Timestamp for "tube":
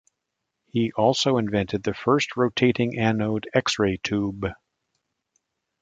3.97-4.47